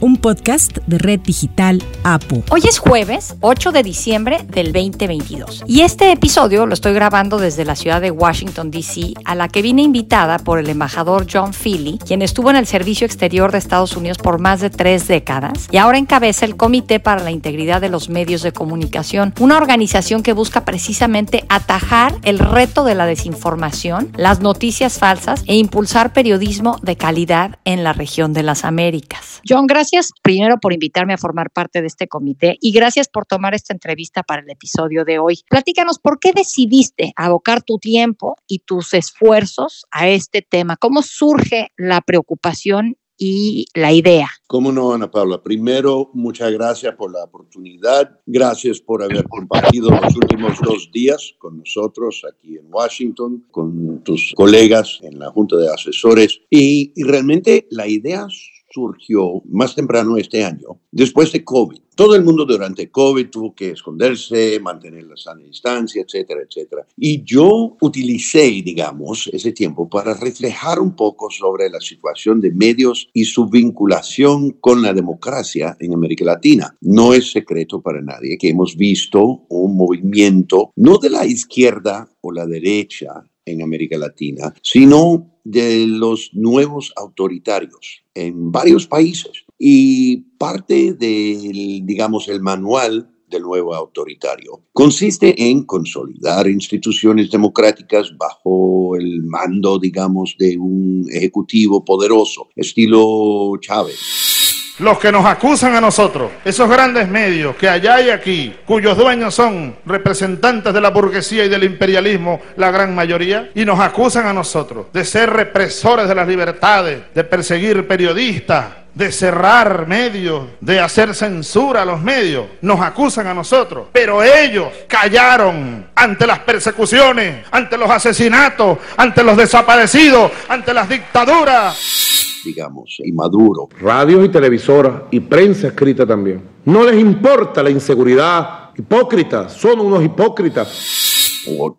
un 0.00 0.16
podcast 0.16 0.78
de 0.86 0.98
Red 0.98 1.20
Digital 1.20 1.82
APU. 2.04 2.42
Hoy 2.50 2.62
es 2.66 2.78
jueves 2.78 3.36
8 3.40 3.72
de 3.72 3.82
diciembre 3.82 4.38
del 4.48 4.72
2022 4.72 5.64
y 5.66 5.82
este 5.82 6.10
episodio 6.12 6.66
lo 6.66 6.74
estoy 6.74 6.94
grabando 6.94 7.38
desde 7.38 7.64
la 7.64 7.76
ciudad 7.76 8.00
de 8.00 8.10
Washington, 8.10 8.70
D.C., 8.70 9.14
a 9.24 9.34
la 9.34 9.48
que 9.48 9.62
vine 9.62 9.82
invitada 9.82 10.38
por 10.38 10.58
el 10.58 10.68
embajador 10.70 11.26
John 11.30 11.52
Feely, 11.52 11.98
quien 11.98 12.22
estuvo 12.22 12.50
en 12.50 12.56
el 12.56 12.66
Servicio 12.66 13.04
Exterior 13.04 13.52
de 13.52 13.58
Estados 13.58 13.96
Unidos 13.96 14.18
por 14.18 14.40
más 14.40 14.60
de 14.60 14.70
tres 14.70 15.06
décadas 15.06 15.68
y 15.70 15.76
ahora 15.76 15.98
encabeza 15.98 16.46
el 16.46 16.56
Comité 16.56 16.98
para 17.00 17.22
la 17.22 17.30
Integridad 17.30 17.80
de 17.80 17.90
los 17.90 18.08
Medios 18.08 18.42
de 18.42 18.52
Comunicación, 18.52 19.34
una 19.38 19.58
organización 19.58 20.22
que 20.22 20.32
busca 20.32 20.64
precisamente 20.64 21.44
atajar 21.48 22.14
el 22.22 22.38
reto 22.38 22.84
de 22.84 22.94
la 22.94 23.06
desinformación, 23.06 24.12
las 24.16 24.40
noticias 24.40 24.98
falsas 24.98 25.42
e 25.46 25.56
impulsar 25.56 26.12
periodismo 26.12 26.78
de 26.82 26.96
calidad 26.96 27.58
en 27.64 27.84
la 27.84 27.92
región 27.92 28.32
de 28.32 28.42
las 28.42 28.64
Américas. 28.64 29.40
John, 29.46 29.66
gracias 29.66 29.89
gracias 29.90 30.12
primero 30.22 30.58
por 30.60 30.72
invitarme 30.72 31.14
a 31.14 31.18
formar 31.18 31.50
parte 31.50 31.80
de 31.80 31.88
este 31.88 32.06
comité 32.06 32.56
y 32.60 32.70
gracias 32.70 33.08
por 33.08 33.26
tomar 33.26 33.54
esta 33.54 33.72
entrevista 33.72 34.22
para 34.22 34.42
el 34.42 34.50
episodio 34.50 35.04
de 35.04 35.18
hoy. 35.18 35.40
Platícanos, 35.48 35.98
¿por 35.98 36.20
qué 36.20 36.32
decidiste 36.32 37.12
abocar 37.16 37.62
tu 37.62 37.78
tiempo 37.78 38.36
y 38.46 38.60
tus 38.60 38.94
esfuerzos 38.94 39.86
a 39.90 40.08
este 40.08 40.42
tema? 40.42 40.76
¿Cómo 40.76 41.02
surge 41.02 41.72
la 41.76 42.00
preocupación 42.02 42.96
y 43.22 43.66
la 43.74 43.92
idea. 43.92 44.28
¿Cómo 44.46 44.72
no, 44.72 44.94
Ana 44.94 45.10
Paula? 45.10 45.42
Primero, 45.42 46.10
muchas 46.14 46.50
gracias 46.52 46.94
por 46.94 47.12
la 47.12 47.22
oportunidad. 47.22 48.18
Gracias 48.24 48.80
por 48.80 49.02
haber 49.02 49.24
compartido 49.24 49.90
los 49.90 50.16
últimos 50.16 50.58
dos 50.62 50.90
días 50.90 51.34
con 51.38 51.58
nosotros 51.58 52.22
aquí 52.26 52.56
en 52.56 52.72
Washington, 52.72 53.44
con 53.50 54.02
tus 54.04 54.32
colegas 54.34 55.00
en 55.02 55.18
la 55.18 55.30
Junta 55.32 55.56
de 55.56 55.68
Asesores. 55.68 56.40
Y, 56.48 56.94
y 56.96 57.02
realmente 57.02 57.66
la 57.70 57.86
idea 57.86 58.26
surgió 58.70 59.42
más 59.50 59.74
temprano 59.74 60.16
este 60.16 60.44
año, 60.44 60.80
después 60.90 61.32
de 61.32 61.44
COVID. 61.44 61.78
Todo 61.94 62.14
el 62.14 62.24
mundo 62.24 62.46
durante 62.46 62.90
COVID 62.90 63.28
tuvo 63.28 63.54
que 63.54 63.72
esconderse, 63.72 64.58
mantener 64.60 65.04
la 65.04 65.16
sana 65.16 65.42
distancia, 65.42 66.02
etcétera, 66.02 66.40
etcétera. 66.48 66.86
Y 66.96 67.22
yo 67.24 67.76
utilicé, 67.80 68.46
digamos, 68.62 69.28
ese 69.32 69.52
tiempo 69.52 69.88
para 69.88 70.14
reflejar 70.14 70.80
un 70.80 70.96
poco 70.96 71.28
sobre 71.30 71.68
la 71.68 71.80
situación 71.80 72.40
de 72.40 72.52
medios 72.52 73.10
y 73.12 73.24
su 73.24 73.46
vinculación 73.48 74.52
con 74.60 74.80
la 74.80 74.94
democracia 74.94 75.76
en 75.78 75.92
América 75.92 76.24
Latina. 76.24 76.74
No 76.80 77.12
es 77.12 77.32
secreto 77.32 77.82
para 77.82 78.00
nadie 78.00 78.38
que 78.38 78.48
hemos 78.48 78.76
visto 78.76 79.44
un 79.48 79.76
movimiento, 79.76 80.72
no 80.76 80.96
de 80.96 81.10
la 81.10 81.26
izquierda 81.26 82.08
o 82.22 82.32
la 82.32 82.46
derecha 82.46 83.24
en 83.44 83.62
América 83.62 83.98
Latina, 83.98 84.54
sino 84.62 85.29
de 85.44 85.86
los 85.86 86.30
nuevos 86.32 86.92
autoritarios 86.96 88.04
en 88.14 88.52
varios 88.52 88.86
países. 88.86 89.44
Y 89.58 90.18
parte 90.38 90.94
del, 90.94 91.84
digamos, 91.84 92.28
el 92.28 92.40
manual 92.40 93.10
del 93.28 93.42
nuevo 93.42 93.74
autoritario 93.74 94.64
consiste 94.72 95.50
en 95.50 95.64
consolidar 95.64 96.48
instituciones 96.48 97.30
democráticas 97.30 98.12
bajo 98.16 98.96
el 98.96 99.22
mando, 99.22 99.78
digamos, 99.78 100.34
de 100.38 100.58
un 100.58 101.06
ejecutivo 101.12 101.84
poderoso, 101.84 102.48
estilo 102.56 103.52
Chávez 103.60 104.39
los 104.80 104.98
que 104.98 105.12
nos 105.12 105.24
acusan 105.26 105.74
a 105.74 105.80
nosotros, 105.80 106.30
esos 106.44 106.68
grandes 106.68 107.08
medios 107.08 107.56
que 107.56 107.68
allá 107.68 108.00
y 108.00 108.10
aquí, 108.10 108.56
cuyos 108.66 108.96
dueños 108.96 109.34
son 109.34 109.76
representantes 109.86 110.72
de 110.72 110.80
la 110.80 110.90
burguesía 110.90 111.44
y 111.44 111.48
del 111.48 111.64
imperialismo, 111.64 112.40
la 112.56 112.70
gran 112.70 112.94
mayoría, 112.94 113.50
y 113.54 113.64
nos 113.64 113.78
acusan 113.80 114.26
a 114.26 114.32
nosotros 114.32 114.86
de 114.92 115.04
ser 115.04 115.30
represores 115.30 116.08
de 116.08 116.14
las 116.14 116.26
libertades, 116.26 117.02
de 117.14 117.24
perseguir 117.24 117.86
periodistas, 117.86 118.66
de 118.94 119.12
cerrar 119.12 119.86
medios, 119.86 120.46
de 120.60 120.80
hacer 120.80 121.14
censura 121.14 121.82
a 121.82 121.84
los 121.84 122.00
medios, 122.00 122.46
nos 122.60 122.80
acusan 122.80 123.26
a 123.26 123.34
nosotros, 123.34 123.86
pero 123.92 124.22
ellos 124.22 124.68
callaron 124.88 125.86
ante 125.94 126.26
las 126.26 126.40
persecuciones, 126.40 127.46
ante 127.50 127.76
los 127.76 127.88
asesinatos, 127.88 128.78
ante 128.96 129.22
los 129.22 129.36
desaparecidos, 129.36 130.32
ante 130.48 130.74
las 130.74 130.88
dictaduras 130.88 132.29
digamos, 132.44 132.98
y 133.04 133.12
Maduro. 133.12 133.68
Radios 133.80 134.24
y 134.24 134.28
televisoras 134.28 135.02
y 135.10 135.20
prensa 135.20 135.68
escrita 135.68 136.06
también. 136.06 136.42
No 136.64 136.84
les 136.84 137.00
importa 137.00 137.62
la 137.62 137.70
inseguridad. 137.70 138.70
Hipócritas, 138.76 139.52
son 139.52 139.80
unos 139.80 140.02
hipócritas 140.04 141.09
o 141.46 141.76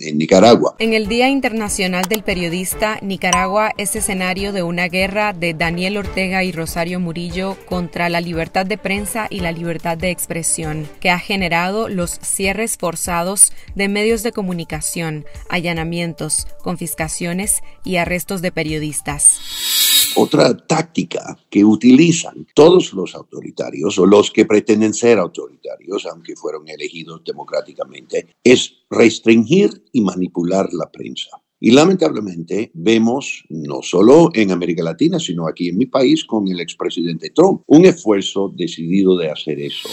en 0.00 0.18
Nicaragua. 0.18 0.76
En 0.78 0.92
el 0.92 1.06
Día 1.06 1.28
Internacional 1.28 2.04
del 2.04 2.22
Periodista, 2.22 2.98
Nicaragua 3.02 3.72
es 3.76 3.96
escenario 3.96 4.52
de 4.52 4.62
una 4.62 4.88
guerra 4.88 5.32
de 5.32 5.54
Daniel 5.54 5.96
Ortega 5.96 6.44
y 6.44 6.52
Rosario 6.52 7.00
Murillo 7.00 7.56
contra 7.66 8.08
la 8.08 8.20
libertad 8.20 8.66
de 8.66 8.78
prensa 8.78 9.26
y 9.30 9.40
la 9.40 9.52
libertad 9.52 9.96
de 9.96 10.10
expresión, 10.10 10.88
que 11.00 11.10
ha 11.10 11.18
generado 11.18 11.88
los 11.88 12.18
cierres 12.22 12.76
forzados 12.76 13.52
de 13.74 13.88
medios 13.88 14.22
de 14.22 14.32
comunicación, 14.32 15.24
allanamientos, 15.48 16.46
confiscaciones 16.62 17.62
y 17.84 17.96
arrestos 17.96 18.42
de 18.42 18.52
periodistas. 18.52 19.85
Otra 20.18 20.56
táctica 20.56 21.38
que 21.50 21.62
utilizan 21.62 22.46
todos 22.54 22.94
los 22.94 23.14
autoritarios 23.14 23.98
o 23.98 24.06
los 24.06 24.30
que 24.30 24.46
pretenden 24.46 24.94
ser 24.94 25.18
autoritarios, 25.18 26.06
aunque 26.06 26.34
fueron 26.34 26.66
elegidos 26.68 27.22
democráticamente, 27.22 28.28
es 28.42 28.72
restringir 28.88 29.84
y 29.92 30.00
manipular 30.00 30.72
la 30.72 30.90
prensa. 30.90 31.28
Y 31.60 31.70
lamentablemente 31.70 32.70
vemos, 32.72 33.44
no 33.50 33.82
solo 33.82 34.30
en 34.32 34.52
América 34.52 34.82
Latina, 34.82 35.18
sino 35.18 35.46
aquí 35.46 35.68
en 35.68 35.76
mi 35.76 35.84
país 35.84 36.24
con 36.24 36.48
el 36.48 36.60
expresidente 36.60 37.28
Trump, 37.28 37.60
un 37.66 37.84
esfuerzo 37.84 38.50
decidido 38.56 39.18
de 39.18 39.30
hacer 39.30 39.60
eso. 39.60 39.90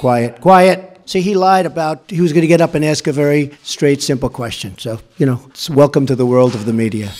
Quiet, 0.00 0.40
quiet. 0.40 1.00
See, 1.04 1.20
he 1.20 1.34
lied 1.34 1.66
about 1.66 2.10
he 2.10 2.22
was 2.22 2.32
going 2.32 2.40
to 2.40 2.48
get 2.48 2.62
up 2.62 2.74
and 2.74 2.82
ask 2.82 3.06
a 3.06 3.12
very 3.12 3.50
straight, 3.62 4.00
simple 4.00 4.30
question. 4.30 4.74
So, 4.78 5.00
you 5.18 5.26
know, 5.26 5.40
welcome 5.68 6.06
to 6.06 6.16
the 6.16 6.24
world 6.24 6.54
of 6.54 6.64
the 6.64 6.72
media. 6.72 7.10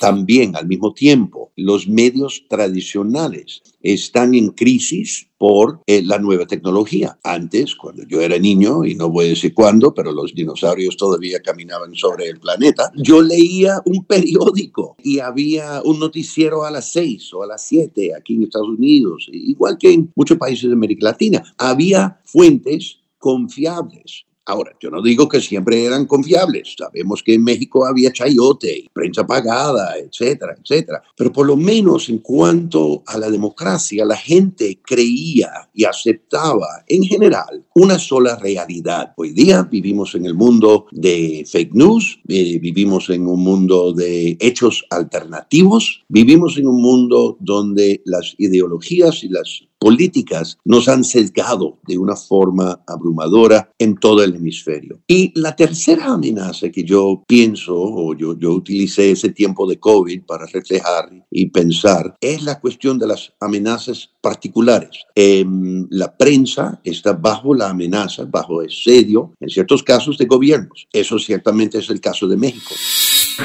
También, 0.00 0.56
al 0.56 0.66
mismo 0.66 0.92
tiempo, 0.92 1.52
los 1.56 1.88
medios 1.88 2.44
tradicionales 2.48 3.62
están 3.82 4.34
en 4.34 4.48
crisis 4.48 5.28
por 5.38 5.80
eh, 5.86 6.02
la 6.02 6.18
nueva 6.18 6.46
tecnología. 6.46 7.18
Antes, 7.22 7.74
cuando 7.74 8.04
yo 8.04 8.20
era 8.20 8.38
niño, 8.38 8.84
y 8.84 8.94
no 8.94 9.10
voy 9.10 9.26
a 9.26 9.28
decir 9.28 9.54
cuándo, 9.54 9.94
pero 9.94 10.12
los 10.12 10.34
dinosaurios 10.34 10.96
todavía 10.96 11.40
caminaban 11.40 11.94
sobre 11.94 12.28
el 12.28 12.40
planeta, 12.40 12.90
yo 12.96 13.22
leía 13.22 13.80
un 13.84 14.04
periódico 14.04 14.96
y 15.02 15.18
había 15.18 15.82
un 15.84 16.00
noticiero 16.00 16.64
a 16.64 16.70
las 16.70 16.92
seis 16.92 17.32
o 17.34 17.42
a 17.42 17.46
las 17.46 17.66
siete 17.66 18.12
aquí 18.14 18.34
en 18.34 18.44
Estados 18.44 18.68
Unidos, 18.68 19.28
igual 19.32 19.76
que 19.78 19.92
en 19.92 20.12
muchos 20.14 20.38
países 20.38 20.68
de 20.68 20.74
América 20.74 21.06
Latina. 21.06 21.42
Había 21.58 22.20
fuentes 22.24 22.98
confiables. 23.18 24.24
Ahora, 24.48 24.76
yo 24.80 24.90
no 24.90 25.02
digo 25.02 25.28
que 25.28 25.40
siempre 25.40 25.84
eran 25.84 26.06
confiables. 26.06 26.76
Sabemos 26.78 27.20
que 27.24 27.34
en 27.34 27.42
México 27.42 27.84
había 27.84 28.12
chayote, 28.12 28.86
prensa 28.92 29.26
pagada, 29.26 29.98
etcétera, 29.98 30.54
etcétera. 30.56 31.02
Pero 31.16 31.32
por 31.32 31.46
lo 31.48 31.56
menos 31.56 32.08
en 32.08 32.18
cuanto 32.18 33.02
a 33.06 33.18
la 33.18 33.28
democracia, 33.28 34.04
la 34.04 34.16
gente 34.16 34.80
creía 34.84 35.68
y 35.74 35.84
aceptaba 35.84 36.84
en 36.86 37.02
general 37.02 37.64
una 37.74 37.98
sola 37.98 38.36
realidad. 38.36 39.14
Hoy 39.16 39.32
día 39.32 39.64
vivimos 39.64 40.14
en 40.14 40.26
el 40.26 40.34
mundo 40.34 40.86
de 40.92 41.44
fake 41.50 41.74
news, 41.74 42.20
eh, 42.28 42.60
vivimos 42.60 43.10
en 43.10 43.26
un 43.26 43.42
mundo 43.42 43.92
de 43.92 44.36
hechos 44.38 44.86
alternativos, 44.90 46.04
vivimos 46.08 46.56
en 46.56 46.68
un 46.68 46.80
mundo 46.80 47.36
donde 47.40 48.00
las 48.04 48.36
ideologías 48.38 49.24
y 49.24 49.28
las 49.28 49.62
políticas 49.86 50.58
nos 50.64 50.88
han 50.88 51.04
sesgado 51.04 51.78
de 51.86 51.96
una 51.96 52.16
forma 52.16 52.82
abrumadora 52.88 53.70
en 53.78 53.94
todo 53.94 54.24
el 54.24 54.34
hemisferio. 54.34 54.98
Y 55.06 55.30
la 55.38 55.54
tercera 55.54 56.06
amenaza 56.06 56.70
que 56.70 56.82
yo 56.82 57.22
pienso, 57.24 57.76
o 57.76 58.12
yo, 58.12 58.36
yo 58.36 58.50
utilicé 58.50 59.12
ese 59.12 59.28
tiempo 59.28 59.64
de 59.64 59.78
COVID 59.78 60.22
para 60.26 60.46
reflejar 60.46 61.24
y 61.30 61.50
pensar, 61.50 62.16
es 62.20 62.42
la 62.42 62.58
cuestión 62.58 62.98
de 62.98 63.06
las 63.06 63.32
amenazas 63.38 64.10
particulares. 64.20 65.04
Em, 65.14 65.86
la 65.90 66.16
prensa 66.16 66.80
está 66.82 67.12
bajo 67.12 67.54
la 67.54 67.70
amenaza, 67.70 68.24
bajo 68.24 68.62
asedio, 68.62 69.34
en 69.38 69.48
ciertos 69.48 69.84
casos 69.84 70.18
de 70.18 70.26
gobiernos. 70.26 70.88
Eso 70.92 71.16
ciertamente 71.20 71.78
es 71.78 71.88
el 71.90 72.00
caso 72.00 72.26
de 72.26 72.36
México. 72.36 72.74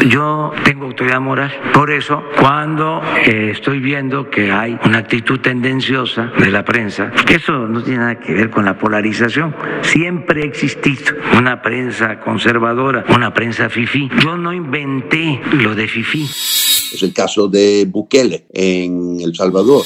Yo 0.08 0.52
tengo 0.64 0.86
autoridad 0.86 1.20
moral, 1.20 1.52
por 1.74 1.92
eso 1.92 2.24
cuando 2.40 3.02
eh, 3.26 3.52
estoy 3.52 3.80
viendo 3.80 4.30
que 4.30 4.50
hay 4.50 4.80
una 4.86 5.00
actitud 5.00 5.40
tendenciosa 5.42 6.32
de 6.40 6.50
la 6.50 6.64
prensa, 6.64 7.12
eso 7.30 7.68
no 7.68 7.84
tiene 7.84 8.00
nada 8.00 8.20
que 8.20 8.34
ver 8.34 8.50
con 8.50 8.64
la 8.64 8.78
polarización, 8.78 9.54
siempre 9.82 10.44
ha 10.44 10.46
existido 10.46 11.14
una 11.38 11.62
prensa 11.62 12.20
conservadora, 12.22 13.04
una 13.14 13.34
prensa 13.34 13.70
fifí. 13.70 14.10
Yo 14.24 14.38
no 14.38 14.54
inventé 14.54 15.42
lo 15.52 15.76
de 15.76 15.88
fifí. 15.88 16.24
Es 16.24 17.04
el 17.04 17.14
caso 17.14 17.50
de 17.50 17.86
Bukele 17.88 18.46
en 18.54 19.20
El 19.20 19.36
Salvador. 19.36 19.84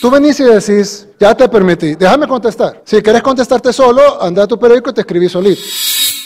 Tú 0.00 0.10
venís 0.10 0.38
y 0.40 0.44
decís, 0.44 1.08
ya 1.18 1.34
te 1.34 1.48
permití, 1.48 1.94
déjame 1.94 2.26
contestar. 2.26 2.82
Si 2.84 3.00
quieres 3.00 3.22
contestarte 3.22 3.72
solo, 3.72 4.22
anda 4.22 4.42
a 4.42 4.46
tu 4.46 4.58
periódico 4.58 4.90
y 4.90 4.94
te 4.94 5.00
escribí 5.00 5.28
solito. 5.28 5.62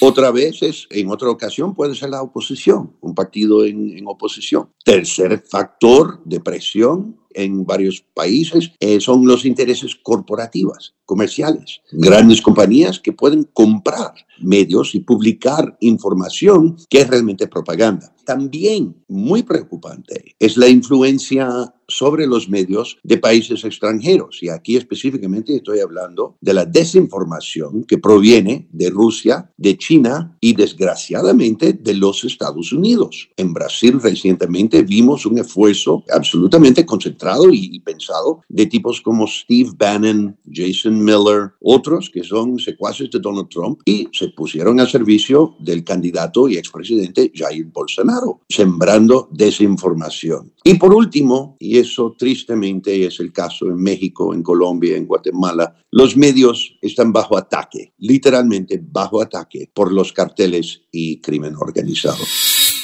Otra 0.01 0.31
vez, 0.31 0.63
es, 0.63 0.87
en 0.91 1.11
otra 1.11 1.29
ocasión, 1.31 1.75
puede 1.75 1.95
ser 1.95 2.11
la 2.11 2.23
oposición, 2.23 2.93
un 3.01 3.15
partido 3.15 3.65
en, 3.65 4.03
oposición. 4.07 4.71
Tercer 4.85 5.45
factor 5.47 6.23
de 6.25 6.41
presión 6.41 7.19
en 7.35 7.65
varios 7.65 8.03
países 8.15 8.73
eh, 8.81 9.01
son 9.01 9.27
los 9.27 9.45
intereses 9.45 9.95
corporativos, 9.95 10.95
comerciales. 11.05 11.81
Grandes 11.93 12.41
compañías 12.41 12.99
que 12.99 13.13
pueden 13.13 13.45
comprar 13.53 14.15
medios 14.41 14.95
y 14.95 15.01
publicar 15.01 15.77
información 15.81 16.77
que 16.89 17.03
es 17.03 17.09
realmente 17.09 17.47
propaganda. 17.47 18.13
También 18.31 18.95
muy 19.09 19.43
preocupante 19.43 20.37
es 20.39 20.57
la 20.57 20.69
influencia 20.69 21.75
sobre 21.91 22.27
los 22.27 22.49
medios 22.49 22.99
de 23.03 23.19
países 23.19 23.65
extranjeros. 23.65 24.39
Y 24.43 24.49
aquí 24.49 24.77
específicamente 24.77 25.57
estoy 25.57 25.81
hablando 25.81 26.37
de 26.41 26.55
la 26.55 26.65
desinformación 26.65 27.85
que 27.85 27.99
proviene 27.99 28.69
de 28.73 28.91
Rusia, 28.91 29.51
de 29.57 29.77
China 29.77 30.37
y 30.41 30.55
desgraciadamente 30.55 31.73
de 31.73 31.95
los 31.95 32.25
Estados 32.25 32.73
Unidos. 32.73 33.29
En 33.37 33.53
Brasil 33.53 34.01
recientemente 34.01 34.83
vimos 34.83 35.27
un 35.27 35.39
esfuerzo 35.39 36.05
absolutamente 36.13 36.87
concentrado 36.87 37.51
y, 37.51 37.81
pensado 37.81 38.43
de 38.49 38.67
tipos 38.67 39.01
como 39.01 39.27
Steve 39.27 39.71
Bannon, 39.77 40.37
Jason 40.51 41.03
Miller, 41.03 41.53
otros 41.61 42.11
que 42.11 42.23
son 42.23 42.59
secuaces 42.59 43.11
de 43.11 43.19
Donald 43.19 43.49
Trump 43.49 43.81
y 43.85 44.09
se 44.13 44.29
pusieron 44.29 44.79
al 44.81 44.89
servicio 44.89 45.57
del 45.59 45.83
candidato 45.83 46.49
y 46.49 46.57
expresidente 46.57 47.33
Jair 47.35 47.67
Bolsonaro, 47.67 48.20
sembrando 48.49 49.29
desinformación. 49.33 50.53
Y 50.65 50.75
por 50.75 50.93
último, 50.95 51.57
y 51.59 51.79
eso 51.79 52.15
tristemente 52.19 53.07
es 53.07 53.21
el 53.21 53.33
caso 53.33 53.67
en 53.67 53.77
México, 53.77 54.35
en 54.35 54.43
Colombia, 54.43 54.97
en 54.97 55.07
Guatemala, 55.07 55.77
los 55.91 56.17
medios 56.17 56.77
están 56.81 57.13
bajo 57.13 57.37
ataque, 57.37 57.93
literalmente 57.99 58.81
bajo 58.83 59.23
ataque 59.23 59.71
por 59.73 59.93
los 59.93 60.13
carteles 60.13 60.83
y 60.91 61.21
crimen 61.21 61.55
organizado. 61.57 62.23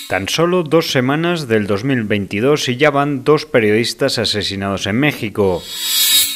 Tan 0.09 0.29
solo 0.29 0.63
dos 0.63 0.93
semanas 0.93 1.49
del 1.49 1.67
2022 1.67 2.69
y 2.69 2.77
ya 2.77 2.91
van 2.91 3.25
dos 3.25 3.45
periodistas 3.45 4.19
asesinados 4.19 4.87
en 4.87 5.01
México. 5.01 5.63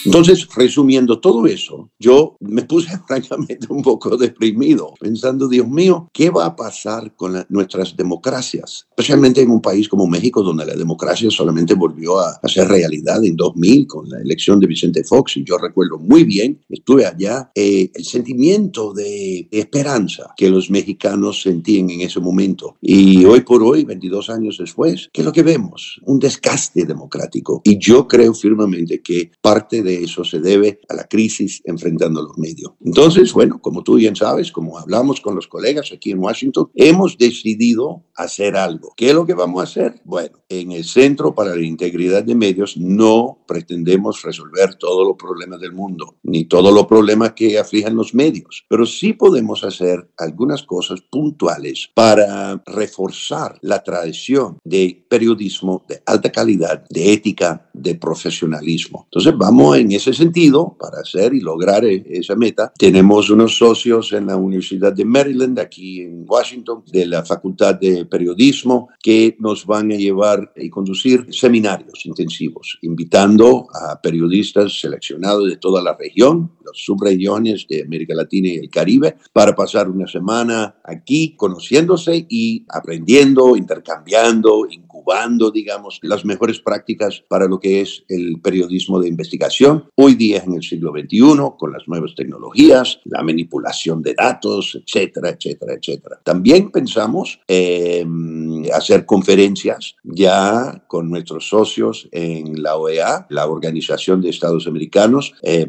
Entonces, 0.04 0.46
resumiendo 0.54 1.20
todo 1.20 1.46
eso, 1.46 1.90
yo 1.98 2.36
me 2.40 2.62
puse 2.62 2.98
francamente 3.06 3.66
un 3.68 3.82
poco 3.82 4.16
deprimido, 4.16 4.94
pensando, 4.98 5.48
Dios 5.48 5.68
mío, 5.68 6.08
¿qué 6.12 6.30
va 6.30 6.46
a 6.46 6.56
pasar 6.56 7.14
con 7.14 7.44
nuestras 7.48 7.96
democracias? 7.96 8.86
Especialmente 8.90 9.42
en 9.42 9.50
un 9.50 9.60
país 9.60 9.88
como 9.88 10.06
México, 10.06 10.42
donde 10.42 10.66
la 10.66 10.74
democracia 10.74 11.30
solamente 11.30 11.74
volvió 11.74 12.18
a, 12.18 12.40
a, 12.42 12.48
ser 12.48 12.68
realidad 12.68 13.24
en 13.24 13.36
2000 13.36 13.86
con 13.86 14.08
la 14.08 14.20
elección 14.20 14.58
de 14.60 14.66
Vicente 14.66 15.04
Fox. 15.04 15.36
Y 15.36 15.44
yo 15.44 15.58
recuerdo 15.58 15.98
muy 15.98 16.24
bien, 16.24 16.60
estuve 16.68 17.06
allá, 17.06 17.50
eh, 17.54 17.90
el 17.94 18.04
sentimiento 18.04 18.92
de 18.92 19.48
esperanza 19.50 20.32
que 20.36 20.50
los 20.50 20.70
mexicanos 20.70 21.42
sentían 21.42 21.90
en 21.90 22.00
ese 22.00 22.20
momento. 22.20 22.76
Y 22.80 23.24
hoy 23.24 23.40
por 23.40 23.62
hoy, 23.62 23.84
22 23.84 24.30
años 24.30 24.56
después, 24.58 25.08
¿qué 25.12 25.20
es 25.20 25.24
lo 25.24 25.32
que 25.32 25.42
vemos? 25.42 26.00
Un 26.04 26.18
desgaste 26.18 26.84
democrático. 26.84 27.60
Y 27.64 27.78
yo 27.78 28.06
creo 28.06 28.34
firmemente 28.34 29.00
que 29.02 29.30
parte 29.40 29.82
de 29.82 29.89
eso 29.94 30.24
se 30.24 30.40
debe 30.40 30.80
a 30.88 30.94
la 30.94 31.04
crisis 31.04 31.62
enfrentando 31.64 32.22
los 32.22 32.38
medios. 32.38 32.72
Entonces, 32.84 33.32
bueno, 33.32 33.60
como 33.60 33.82
tú 33.82 33.96
bien 33.96 34.16
sabes, 34.16 34.52
como 34.52 34.78
hablamos 34.78 35.20
con 35.20 35.34
los 35.34 35.46
colegas 35.46 35.92
aquí 35.92 36.10
en 36.10 36.18
Washington, 36.18 36.70
hemos 36.74 37.18
decidido 37.18 38.04
hacer 38.14 38.56
algo. 38.56 38.92
¿Qué 38.96 39.08
es 39.10 39.14
lo 39.14 39.26
que 39.26 39.34
vamos 39.34 39.60
a 39.60 39.64
hacer? 39.64 40.00
Bueno, 40.04 40.38
en 40.48 40.72
el 40.72 40.84
Centro 40.84 41.34
para 41.34 41.54
la 41.54 41.64
Integridad 41.64 42.24
de 42.24 42.34
Medios 42.34 42.76
no 42.76 43.38
pretendemos 43.46 44.22
resolver 44.22 44.74
todos 44.74 45.06
los 45.06 45.16
problemas 45.16 45.60
del 45.60 45.72
mundo, 45.72 46.16
ni 46.22 46.44
todos 46.44 46.72
los 46.72 46.86
problemas 46.86 47.32
que 47.32 47.58
aflijan 47.58 47.96
los 47.96 48.14
medios, 48.14 48.64
pero 48.68 48.86
sí 48.86 49.12
podemos 49.12 49.64
hacer 49.64 50.10
algunas 50.18 50.62
cosas 50.62 51.00
puntuales 51.00 51.90
para 51.94 52.62
reforzar 52.66 53.58
la 53.62 53.82
tradición 53.82 54.58
de 54.64 55.04
periodismo 55.08 55.84
de 55.88 56.02
alta 56.06 56.30
calidad, 56.30 56.84
de 56.88 57.12
ética, 57.12 57.70
de 57.72 57.94
profesionalismo. 57.94 59.04
Entonces 59.04 59.36
vamos 59.36 59.78
en 59.80 59.92
ese 59.92 60.12
sentido 60.12 60.76
para 60.78 61.00
hacer 61.00 61.34
y 61.34 61.40
lograr 61.40 61.84
e-, 61.84 62.04
esa 62.06 62.36
meta. 62.36 62.72
Tenemos 62.76 63.30
unos 63.30 63.56
socios 63.56 64.12
en 64.12 64.26
la 64.26 64.36
Universidad 64.36 64.92
de 64.92 65.04
Maryland, 65.04 65.58
aquí 65.58 66.02
en 66.02 66.24
Washington, 66.28 66.84
de 66.90 67.06
la 67.06 67.24
Facultad 67.24 67.74
de 67.74 68.06
Periodismo, 68.06 68.88
que 69.02 69.36
nos 69.38 69.66
van 69.66 69.92
a 69.92 69.96
llevar 69.96 70.52
y 70.56 70.70
conducir 70.70 71.26
seminarios 71.30 72.06
intensivos, 72.06 72.78
invitando 72.82 73.66
a 73.74 74.00
periodistas 74.00 74.80
seleccionados 74.80 75.48
de 75.48 75.56
toda 75.56 75.82
la 75.82 75.96
región, 75.96 76.52
las 76.64 76.76
subregiones 76.76 77.66
de 77.68 77.82
América 77.82 78.14
Latina 78.14 78.48
y 78.48 78.56
el 78.56 78.70
Caribe, 78.70 79.16
para 79.32 79.54
pasar 79.54 79.88
una 79.88 80.06
semana 80.06 80.76
aquí 80.84 81.34
conociéndose 81.36 82.26
y 82.28 82.64
aprendiendo, 82.68 83.56
intercambiando, 83.56 84.66
incubando, 85.00 85.50
digamos, 85.50 85.98
las 86.02 86.24
mejores 86.24 86.60
prácticas 86.60 87.22
para 87.26 87.46
lo 87.46 87.58
que 87.58 87.80
es 87.80 88.04
el 88.08 88.40
periodismo 88.40 89.00
de 89.00 89.08
investigación. 89.08 89.84
Hoy 89.94 90.14
día 90.14 90.42
en 90.44 90.54
el 90.54 90.62
siglo 90.62 90.92
XXI, 90.92 91.56
con 91.58 91.72
las 91.72 91.86
nuevas 91.86 92.14
tecnologías, 92.14 93.00
la 93.04 93.22
manipulación 93.22 94.02
de 94.02 94.14
datos, 94.14 94.78
etcétera, 94.84 95.30
etcétera, 95.30 95.74
etcétera. 95.74 96.20
También 96.22 96.70
pensamos 96.70 97.40
en 97.48 98.66
hacer 98.74 99.06
conferencias 99.06 99.96
ya 100.04 100.84
con 100.86 101.08
nuestros 101.08 101.48
socios 101.48 102.08
en 102.12 102.62
la 102.62 102.76
OEA, 102.76 103.26
la 103.30 103.46
Organización 103.46 104.20
de 104.20 104.30
Estados 104.30 104.66
Americanos. 104.66 105.32
Eh, 105.42 105.66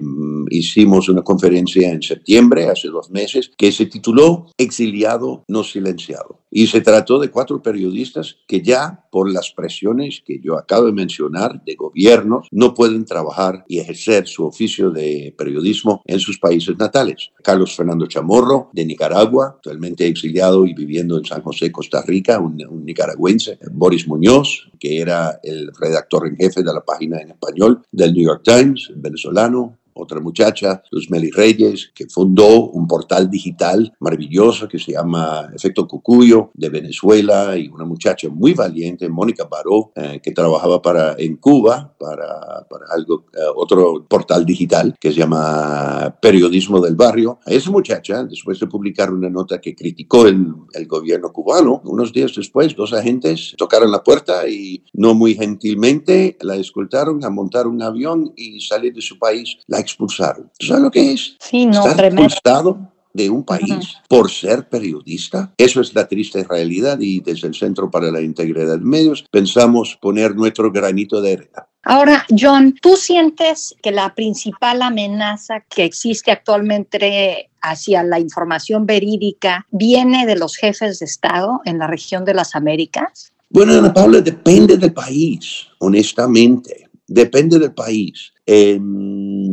hicimos 0.49 1.07
una 1.09 1.21
conferencia 1.21 1.89
en 1.89 2.01
septiembre, 2.01 2.67
hace 2.67 2.89
dos 2.89 3.09
meses, 3.11 3.51
que 3.57 3.71
se 3.71 3.85
tituló 3.85 4.47
Exiliado 4.57 5.45
no 5.47 5.63
silenciado. 5.63 6.40
Y 6.51 6.67
se 6.67 6.81
trató 6.81 7.17
de 7.17 7.31
cuatro 7.31 7.61
periodistas 7.61 8.37
que 8.45 8.61
ya 8.61 9.07
por 9.09 9.31
las 9.31 9.51
presiones 9.51 10.21
que 10.25 10.39
yo 10.43 10.57
acabo 10.57 10.85
de 10.85 10.91
mencionar 10.91 11.63
de 11.63 11.75
gobiernos 11.75 12.47
no 12.51 12.73
pueden 12.73 13.05
trabajar 13.05 13.63
y 13.67 13.79
ejercer 13.79 14.27
su 14.27 14.45
oficio 14.45 14.91
de 14.91 15.33
periodismo 15.37 16.01
en 16.05 16.19
sus 16.19 16.37
países 16.39 16.77
natales. 16.77 17.29
Carlos 17.41 17.75
Fernando 17.75 18.05
Chamorro 18.05 18.69
de 18.73 18.85
Nicaragua, 18.85 19.53
actualmente 19.55 20.05
exiliado 20.05 20.65
y 20.65 20.73
viviendo 20.73 21.17
en 21.17 21.25
San 21.25 21.41
José, 21.41 21.71
Costa 21.71 22.01
Rica, 22.01 22.39
un, 22.39 22.57
nicaragüense. 22.85 23.57
Boris 23.71 24.07
Muñoz, 24.07 24.69
que 24.79 24.99
era 24.99 25.39
el 25.43 25.71
redactor 25.79 26.27
en 26.27 26.35
jefe 26.35 26.63
de 26.63 26.73
la 26.73 26.83
página 26.83 27.19
en 27.21 27.31
español 27.31 27.81
del 27.91 28.13
New 28.13 28.25
York 28.25 28.41
Times, 28.43 28.91
venezolano, 28.95 29.77
otra 29.93 30.19
muchacha, 30.19 30.81
Luzmeli 30.91 31.31
Reyes, 31.31 31.91
que 31.93 32.07
fundó 32.07 32.69
un 32.69 32.87
portal 32.87 33.29
digital 33.29 33.93
maravilloso 33.99 34.67
que 34.67 34.79
se 34.79 34.93
llama 34.93 35.49
Efecto 35.53 35.87
Cucuyo 35.87 36.51
de 36.53 36.69
Venezuela 36.69 37.57
y 37.57 37.67
una 37.67 37.85
muchacha 37.85 38.29
muy 38.29 38.53
valiente, 38.53 39.09
Mónica 39.09 39.45
Baró, 39.45 39.91
eh, 39.95 40.19
que 40.21 40.31
trabajaba 40.31 40.81
para, 40.81 41.15
en 41.17 41.37
Cuba 41.37 41.95
para, 41.99 42.65
para 42.69 42.85
algo, 42.91 43.25
eh, 43.33 43.39
otro 43.55 44.05
portal 44.07 44.45
digital 44.45 44.95
que 44.99 45.11
se 45.11 45.19
llama 45.19 46.15
Periodismo 46.21 46.79
del 46.79 46.95
Barrio. 46.95 47.39
A 47.45 47.51
esa 47.51 47.71
muchacha, 47.71 48.23
después 48.23 48.59
de 48.59 48.67
publicar 48.67 49.11
una 49.11 49.29
nota 49.29 49.59
que 49.59 49.75
criticó 49.75 50.27
el, 50.27 50.47
el 50.73 50.87
gobierno 50.87 51.31
cubano, 51.31 51.81
unos 51.85 52.11
días 52.13 52.33
después 52.35 52.75
dos 52.75 52.93
agentes 52.93 53.53
tocaron 53.57 53.91
la 53.91 54.03
puerta 54.03 54.47
y 54.47 54.83
no 54.93 55.13
muy 55.13 55.35
gentilmente 55.35 56.37
la 56.41 56.55
escoltaron 56.55 57.23
a 57.23 57.29
montar 57.29 57.67
un 57.67 57.81
avión 57.81 58.33
y 58.35 58.61
salir 58.61 58.93
de 58.93 59.01
su 59.01 59.17
país. 59.17 59.57
La 59.67 59.80
expulsaron. 59.81 60.51
sabes 60.59 60.83
lo 60.83 60.91
que 60.91 61.13
es? 61.13 61.35
Sí, 61.39 61.65
no, 61.65 61.85
Estar 61.85 62.05
expulsado 62.05 62.91
de 63.13 63.29
un 63.29 63.43
país 63.43 63.97
por 64.07 64.31
ser 64.31 64.67
periodista. 64.69 65.53
Eso 65.57 65.81
es 65.81 65.93
la 65.93 66.07
triste 66.07 66.43
realidad 66.43 66.99
y 66.99 67.19
desde 67.19 67.47
el 67.47 67.55
Centro 67.55 67.89
para 67.89 68.11
la 68.11 68.21
Integridad 68.21 68.77
de 68.77 68.85
Medios 68.85 69.25
pensamos 69.29 69.97
poner 70.01 70.35
nuestro 70.35 70.71
granito 70.71 71.21
de 71.21 71.33
arena. 71.33 71.67
Ahora, 71.83 72.25
John, 72.29 72.75
¿tú 72.79 72.95
sientes 72.95 73.75
que 73.81 73.91
la 73.91 74.13
principal 74.13 74.83
amenaza 74.83 75.61
que 75.67 75.83
existe 75.83 76.31
actualmente 76.31 77.49
hacia 77.61 78.03
la 78.03 78.19
información 78.19 78.85
verídica 78.85 79.65
viene 79.71 80.27
de 80.27 80.35
los 80.35 80.55
jefes 80.55 80.99
de 80.99 81.05
Estado 81.05 81.59
en 81.65 81.79
la 81.79 81.87
región 81.87 82.23
de 82.23 82.35
las 82.35 82.55
Américas? 82.55 83.33
Bueno, 83.49 83.73
Ana 83.73 83.93
Paula, 83.93 84.21
depende 84.21 84.77
del 84.77 84.93
país, 84.93 85.67
honestamente. 85.79 86.87
Depende 87.07 87.59
del 87.59 87.73
país. 87.73 88.31
Eh, 88.45 88.79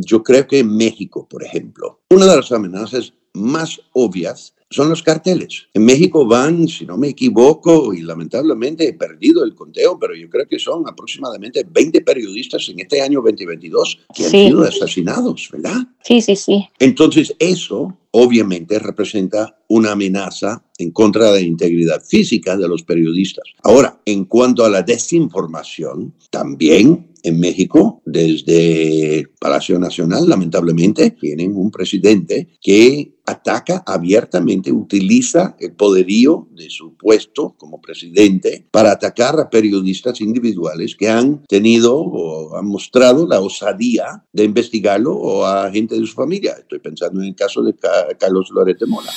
yo 0.05 0.23
creo 0.23 0.47
que 0.47 0.59
en 0.59 0.75
México, 0.75 1.27
por 1.29 1.43
ejemplo, 1.43 2.01
una 2.09 2.25
de 2.25 2.35
las 2.35 2.51
amenazas 2.51 3.13
más 3.33 3.79
obvias 3.93 4.53
son 4.71 4.89
los 4.89 5.01
carteles. 5.01 5.67
En 5.73 5.83
México 5.83 6.27
van, 6.27 6.67
si 6.67 6.85
no 6.85 6.95
me 6.97 7.09
equivoco, 7.09 7.93
y 7.93 8.01
lamentablemente 8.01 8.87
he 8.87 8.93
perdido 8.93 9.43
el 9.43 9.55
conteo, 9.55 9.97
pero 9.99 10.15
yo 10.15 10.29
creo 10.29 10.47
que 10.47 10.59
son 10.59 10.87
aproximadamente 10.87 11.65
20 11.67 12.01
periodistas 12.01 12.69
en 12.69 12.79
este 12.79 13.01
año 13.01 13.21
2022 13.23 13.99
que 14.13 14.25
han 14.25 14.31
sido 14.31 14.63
asesinados, 14.63 15.49
¿verdad? 15.51 15.87
Sí, 16.03 16.21
sí, 16.21 16.35
sí. 16.35 16.67
Entonces 16.77 17.35
eso 17.39 17.97
obviamente 18.11 18.77
representa 18.79 19.59
una 19.67 19.91
amenaza 19.91 20.63
en 20.77 20.91
contra 20.91 21.31
de 21.31 21.41
la 21.41 21.47
integridad 21.47 22.03
física 22.03 22.55
de 22.57 22.67
los 22.67 22.83
periodistas. 22.83 23.45
Ahora, 23.63 23.99
en 24.05 24.25
cuanto 24.25 24.65
a 24.65 24.69
la 24.69 24.81
desinformación, 24.81 26.13
también 26.29 27.08
en 27.23 27.39
México, 27.39 28.01
desde 28.05 29.27
Palacio 29.39 29.79
Nacional, 29.79 30.27
lamentablemente, 30.27 31.11
tienen 31.11 31.55
un 31.55 31.71
presidente 31.71 32.49
que 32.61 33.13
ataca 33.25 33.83
abiertamente, 33.85 34.71
utiliza 34.71 35.55
el 35.59 35.73
poderío 35.73 36.47
de 36.51 36.69
su 36.69 36.95
puesto 36.95 37.55
como 37.57 37.79
presidente 37.79 38.65
para 38.71 38.91
atacar 38.91 39.39
a 39.39 39.49
periodistas 39.49 40.19
individuales 40.21 40.95
que 40.95 41.09
han 41.09 41.43
tenido 41.43 41.95
o 41.95 42.57
han 42.57 42.65
mostrado 42.65 43.27
la 43.27 43.39
osadía 43.39 44.23
de 44.33 44.43
investigarlo 44.43 45.13
o 45.15 45.45
a 45.45 45.71
gente 45.71 45.99
de 45.99 46.05
su 46.05 46.13
familia. 46.13 46.55
Estoy 46.57 46.79
pensando 46.79 47.21
en 47.21 47.27
el 47.27 47.35
caso 47.35 47.61
de 47.61 47.75
Carlos 48.17 48.49
Loret 48.51 48.79
de 48.79 48.85
Mola. 48.87 49.11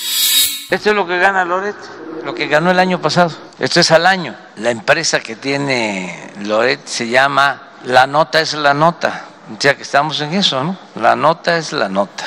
Esto 0.70 0.90
es 0.90 0.96
lo 0.96 1.06
que 1.06 1.18
gana 1.18 1.44
Loret, 1.44 1.76
lo 2.24 2.34
que 2.34 2.46
ganó 2.46 2.70
el 2.70 2.78
año 2.78 3.00
pasado. 3.00 3.30
Esto 3.58 3.80
es 3.80 3.90
al 3.90 4.06
año. 4.06 4.34
La 4.56 4.70
empresa 4.70 5.20
que 5.20 5.36
tiene 5.36 6.30
Loret 6.46 6.80
se 6.86 7.08
llama 7.08 7.71
La 7.86 8.06
Nota 8.06 8.40
es 8.40 8.54
la 8.54 8.74
Nota. 8.74 9.28
Ya 9.58 9.76
que 9.76 9.82
estamos 9.82 10.20
en 10.20 10.34
eso, 10.34 10.62
¿no? 10.62 10.78
La 11.00 11.16
nota 11.16 11.58
es 11.58 11.72
la 11.72 11.88
nota. 11.88 12.24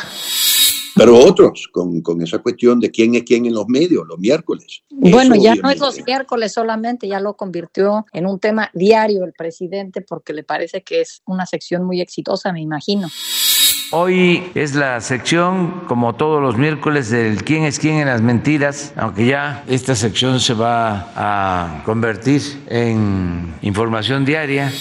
Pero 0.95 1.17
otros, 1.17 1.67
con, 1.71 2.01
con, 2.01 2.21
esa 2.21 2.39
cuestión 2.39 2.79
de 2.79 2.89
quién 2.89 3.15
es 3.15 3.23
quién 3.23 3.45
en 3.45 3.53
los 3.53 3.67
medios, 3.67 4.05
los 4.07 4.17
miércoles. 4.17 4.83
Bueno, 4.89 5.35
ya 5.35 5.55
no 5.55 5.69
es 5.69 5.79
los 5.79 6.05
miércoles 6.05 6.53
solamente, 6.53 7.07
ya 7.07 7.19
lo 7.19 7.35
convirtió 7.35 8.05
en 8.13 8.25
un 8.25 8.39
tema 8.39 8.69
diario 8.73 9.25
el 9.25 9.33
presidente 9.33 10.01
porque 10.01 10.33
le 10.33 10.43
parece 10.43 10.83
que 10.83 11.01
es 11.01 11.21
una 11.25 11.45
sección 11.45 11.83
muy 11.83 11.99
exitosa, 11.99 12.53
me 12.53 12.61
imagino. 12.61 13.09
Hoy 13.91 14.43
es 14.55 14.73
la 14.73 14.99
sección, 15.01 15.83
como 15.87 16.15
todos 16.15 16.41
los 16.41 16.57
miércoles, 16.57 17.09
del 17.09 17.43
quién 17.43 17.63
es 17.63 17.77
quién 17.77 17.95
en 17.97 18.07
las 18.07 18.21
mentiras, 18.21 18.93
aunque 18.95 19.25
ya 19.25 19.63
esta 19.67 19.95
sección 19.95 20.39
se 20.39 20.53
va 20.53 21.11
a 21.15 21.83
convertir 21.85 22.41
en 22.67 23.55
información 23.61 24.25
diaria. 24.25 24.71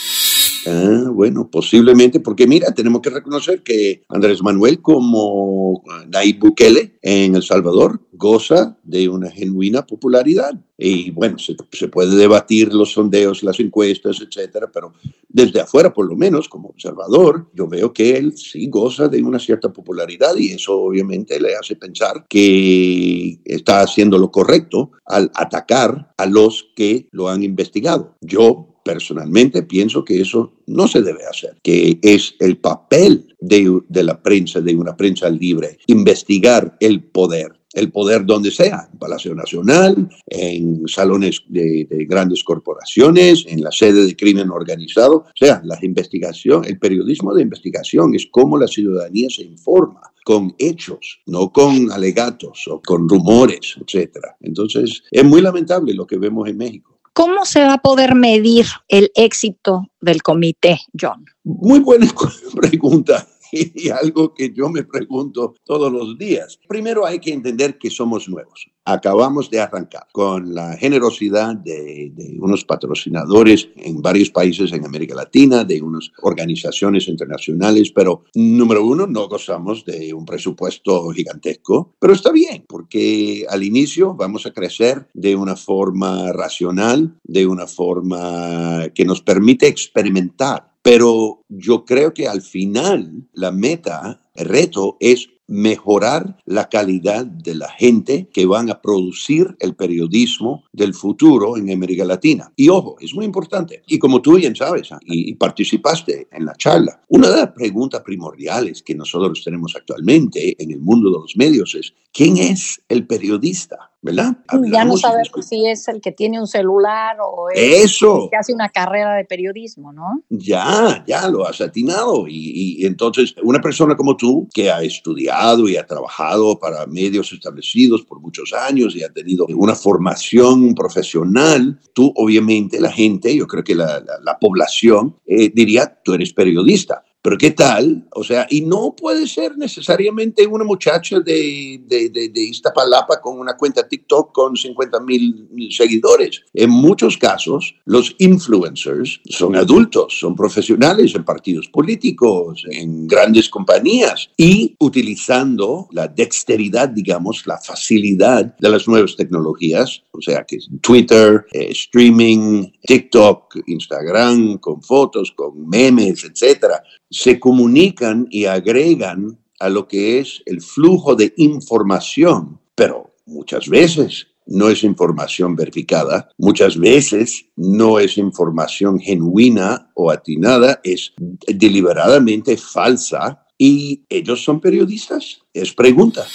Ah, 0.66 1.10
bueno, 1.10 1.50
posiblemente, 1.50 2.20
porque 2.20 2.46
mira, 2.46 2.72
tenemos 2.72 3.02
que 3.02 3.10
reconocer 3.10 3.62
que 3.62 4.02
Andrés 4.08 4.42
Manuel 4.42 4.80
como 4.80 5.82
Nayib 6.08 6.40
Bukele 6.40 6.98
en 7.02 7.34
El 7.34 7.42
Salvador 7.42 8.00
goza 8.12 8.78
de 8.82 9.08
una 9.08 9.30
genuina 9.30 9.86
popularidad. 9.86 10.52
Y 10.76 11.10
bueno, 11.10 11.38
se, 11.38 11.54
se, 11.72 11.88
puede 11.88 12.16
debatir 12.16 12.72
los 12.72 12.92
sondeos, 12.92 13.42
las 13.42 13.60
encuestas, 13.60 14.20
etcétera, 14.20 14.70
pero 14.72 14.92
desde 15.28 15.60
afuera, 15.60 15.92
por 15.92 16.06
lo 16.06 16.16
menos, 16.16 16.48
como 16.48 16.68
observador, 16.68 17.48
yo 17.54 17.68
veo 17.68 17.92
que 17.92 18.16
él 18.16 18.36
sí 18.36 18.68
goza 18.68 19.08
de 19.08 19.22
una 19.22 19.38
cierta 19.38 19.72
popularidad 19.72 20.34
y 20.36 20.52
eso 20.52 20.78
obviamente 20.78 21.38
le 21.40 21.54
hace 21.54 21.76
pensar 21.76 22.26
que 22.28 23.40
está 23.44 23.80
haciendo 23.82 24.18
lo 24.18 24.30
correcto 24.30 24.92
al 25.04 25.30
atacar 25.34 26.12
a 26.16 26.26
los 26.26 26.70
que 26.74 27.08
lo 27.12 27.28
han 27.28 27.42
investigado. 27.42 28.16
Yo 28.20 28.73
personalmente 28.84 29.62
pienso 29.62 30.04
que 30.04 30.20
eso 30.20 30.52
no 30.66 30.86
se 30.86 31.02
debe 31.02 31.24
hacer, 31.26 31.56
que 31.62 31.98
es 32.02 32.34
el 32.38 32.58
papel 32.58 33.34
de, 33.40 33.82
la 34.02 34.22
prensa, 34.22 34.60
de 34.60 34.76
una 34.76 34.96
prensa 34.96 35.28
libre, 35.30 35.78
investigar 35.86 36.76
el 36.80 37.02
poder 37.02 37.52
el 37.74 37.90
poder 37.90 38.24
donde 38.24 38.52
sea, 38.52 38.88
en 38.92 39.00
Palacio 39.00 39.34
Nacional, 39.34 40.08
en 40.28 40.86
salones 40.86 41.42
de, 41.48 41.88
de, 41.90 42.04
grandes 42.04 42.44
corporaciones, 42.44 43.44
en 43.48 43.64
la 43.64 43.72
sede 43.72 44.06
de 44.06 44.14
crimen 44.14 44.48
organizado. 44.50 45.16
O 45.16 45.32
sea, 45.34 45.60
la 45.64 45.76
investigación, 45.82 46.64
el 46.64 46.78
periodismo 46.78 47.34
de 47.34 47.42
investigación 47.42 48.14
es 48.14 48.28
cómo 48.30 48.58
la 48.58 48.68
ciudadanía 48.68 49.28
se 49.28 49.42
informa 49.42 50.02
con 50.24 50.54
hechos, 50.58 51.20
no 51.26 51.52
con 51.52 51.92
alegatos 51.92 52.66
o 52.68 52.80
con 52.80 53.08
rumores, 53.08 53.76
etc. 53.80 54.18
Entonces, 54.40 55.02
es 55.10 55.24
muy 55.24 55.42
lamentable 55.42 55.94
lo 55.94 56.06
que 56.06 56.16
vemos 56.16 56.48
en 56.48 56.56
México. 56.56 56.93
¿Cómo 57.14 57.44
se 57.44 57.60
va 57.60 57.74
a 57.74 57.78
poder 57.78 58.16
medir 58.16 58.66
el 58.88 59.10
éxito 59.14 59.86
del 60.00 60.22
comité, 60.22 60.80
John? 61.00 61.24
Muy 61.44 61.78
buena 61.78 62.08
pregunta 62.56 63.26
y 63.74 63.88
algo 63.90 64.34
que 64.34 64.52
yo 64.52 64.68
me 64.68 64.84
pregunto 64.84 65.54
todos 65.64 65.92
los 65.92 66.18
días. 66.18 66.58
Primero 66.68 67.06
hay 67.06 67.18
que 67.18 67.32
entender 67.32 67.78
que 67.78 67.90
somos 67.90 68.28
nuevos. 68.28 68.68
Acabamos 68.86 69.48
de 69.50 69.60
arrancar 69.60 70.06
con 70.12 70.54
la 70.54 70.76
generosidad 70.76 71.56
de, 71.56 72.12
unos 72.38 72.64
patrocinadores 72.66 73.68
en 73.76 74.02
varios 74.02 74.28
países 74.28 74.72
en 74.74 74.84
América 74.84 75.14
Latina, 75.14 75.64
de 75.64 75.80
unas 75.80 76.10
organizaciones 76.20 77.08
internacionales, 77.08 77.90
pero 77.94 78.24
número 78.34 78.84
uno, 78.84 79.06
no 79.06 79.26
gozamos 79.26 79.86
de 79.86 80.12
un 80.12 80.26
presupuesto 80.26 81.08
gigantesco, 81.10 81.94
pero 81.98 82.12
está 82.12 82.30
bien, 82.30 82.64
porque 82.68 83.46
al 83.48 83.62
inicio 83.62 84.14
vamos 84.14 84.44
a 84.44 84.52
crecer 84.52 85.08
de 85.14 85.34
una 85.34 85.56
forma 85.56 86.30
racional, 86.32 87.16
de 87.24 87.46
una 87.46 87.66
forma 87.66 88.88
que 88.94 89.06
nos 89.06 89.22
permite 89.22 89.66
experimentar 89.66 90.73
pero 90.84 91.42
yo 91.48 91.86
creo 91.86 92.12
que 92.12 92.28
al 92.28 92.42
final 92.42 93.26
la 93.32 93.50
meta, 93.50 94.20
el 94.34 94.46
reto 94.46 94.98
es 95.00 95.30
mejorar 95.46 96.36
la 96.44 96.68
calidad 96.68 97.24
de 97.24 97.54
la 97.54 97.70
gente 97.70 98.28
que 98.30 98.44
van 98.44 98.68
a 98.70 98.82
producir 98.82 99.56
el 99.60 99.74
periodismo 99.74 100.64
del 100.72 100.92
futuro 100.92 101.56
en 101.56 101.70
América 101.70 102.04
Latina. 102.04 102.52
Y 102.54 102.68
ojo, 102.68 102.96
es 103.00 103.14
muy 103.14 103.24
importante. 103.24 103.82
Y 103.86 103.98
como 103.98 104.20
tú 104.20 104.36
bien 104.36 104.54
sabes 104.54 104.92
ah, 104.92 104.98
y, 105.06 105.34
participaste 105.36 106.28
en 106.30 106.44
la 106.44 106.54
charla, 106.54 107.02
una 107.08 107.30
de 107.30 107.36
las 107.36 107.52
preguntas 107.52 108.02
primordiales 108.02 108.82
que 108.82 108.94
nosotros 108.94 109.42
tenemos 109.42 109.74
actualmente 109.76 110.54
en 110.62 110.70
el 110.70 110.80
mundo 110.80 111.10
de 111.10 111.18
los 111.18 111.36
medios 111.36 111.74
es, 111.74 111.94
¿quién 112.12 112.36
es 112.36 112.82
el 112.90 113.06
periodista? 113.06 113.90
¿Verdad? 114.04 114.36
ya 114.70 114.84
no 114.84 114.98
sabemos 114.98 115.46
si 115.48 115.66
es 115.66 115.88
el 115.88 116.02
que 116.02 116.12
tiene 116.12 116.38
un 116.38 116.46
celular 116.46 117.16
o 117.26 117.48
es 117.48 117.86
Eso. 117.86 118.24
el 118.24 118.30
que 118.30 118.36
hace 118.36 118.52
una 118.52 118.68
carrera 118.68 119.14
de 119.14 119.24
periodismo, 119.24 119.94
¿no? 119.94 120.22
Ya, 120.28 121.02
ya 121.06 121.26
lo 121.30 121.46
has 121.46 121.62
atinado. 121.62 122.28
Y, 122.28 122.82
y, 122.82 122.86
entonces, 122.86 123.34
una 123.42 123.62
persona 123.62 123.96
como 123.96 124.14
tú, 124.14 124.46
que 124.52 124.70
ha 124.70 124.82
estudiado 124.82 125.66
y 125.70 125.78
ha 125.78 125.86
trabajado 125.86 126.58
para 126.58 126.84
medios 126.86 127.32
establecidos 127.32 128.02
por 128.02 128.20
muchos 128.20 128.52
años 128.52 128.94
y 128.94 129.02
ha 129.02 129.08
tenido 129.08 129.46
una 129.56 129.74
formación 129.74 130.74
profesional, 130.74 131.80
tú 131.94 132.12
obviamente 132.14 132.82
la 132.82 132.92
gente, 132.92 133.34
yo 133.34 133.46
creo 133.46 133.64
que 133.64 133.74
la, 133.74 134.00
la, 134.00 134.20
la 134.22 134.38
población 134.38 135.16
eh, 135.26 135.50
diría, 135.54 135.98
tú 136.04 136.12
eres 136.12 136.34
periodista. 136.34 137.02
Pero 137.24 137.38
¿qué 137.38 137.52
tal? 137.52 138.06
O 138.14 138.22
sea, 138.22 138.46
y 138.50 138.60
no 138.60 138.94
puede 138.94 139.26
ser 139.26 139.56
necesariamente 139.56 140.46
una 140.46 140.62
muchacha 140.62 141.20
de, 141.20 141.80
de, 141.86 142.10
de, 142.10 142.28
de 142.28 142.40
Iztapalapa 142.42 143.18
con 143.22 143.38
una 143.38 143.56
cuenta 143.56 143.88
TikTok 143.88 144.30
con 144.30 144.54
50 144.54 145.00
mil 145.00 145.48
seguidores. 145.70 146.42
En 146.52 146.68
muchos 146.68 147.16
casos, 147.16 147.76
los 147.86 148.14
influencers 148.18 149.22
son 149.24 149.56
adultos, 149.56 150.18
son 150.18 150.36
profesionales 150.36 151.14
en 151.14 151.24
partidos 151.24 151.66
políticos, 151.68 152.62
en 152.70 153.06
grandes 153.06 153.48
compañías 153.48 154.28
y 154.36 154.76
utilizando 154.78 155.88
la 155.92 156.08
dexteridad, 156.08 156.90
digamos, 156.90 157.46
la 157.46 157.56
facilidad 157.56 158.54
de 158.58 158.68
las 158.68 158.86
nuevas 158.86 159.16
tecnologías, 159.16 160.02
o 160.10 160.20
sea, 160.20 160.44
que 160.44 160.56
es 160.56 160.68
Twitter, 160.82 161.46
eh, 161.54 161.68
streaming, 161.70 162.70
TikTok, 162.82 163.56
Instagram, 163.66 164.58
con 164.58 164.82
fotos, 164.82 165.32
con 165.34 165.66
memes, 165.66 166.22
etcétera 166.24 166.82
se 167.14 167.38
comunican 167.38 168.26
y 168.28 168.46
agregan 168.46 169.38
a 169.60 169.68
lo 169.68 169.86
que 169.86 170.18
es 170.18 170.42
el 170.46 170.60
flujo 170.60 171.14
de 171.14 171.32
información, 171.36 172.58
pero 172.74 173.14
muchas 173.24 173.68
veces 173.68 174.26
no 174.46 174.68
es 174.68 174.82
información 174.82 175.54
verificada, 175.54 176.28
muchas 176.38 176.76
veces 176.76 177.46
no 177.54 178.00
es 178.00 178.18
información 178.18 178.98
genuina 178.98 179.92
o 179.94 180.10
atinada, 180.10 180.80
es 180.82 181.12
deliberadamente 181.46 182.56
falsa 182.56 183.46
y 183.56 184.02
ellos 184.08 184.42
son 184.42 184.60
periodistas. 184.60 185.38
Es 185.52 185.72
pregunta. 185.72 186.26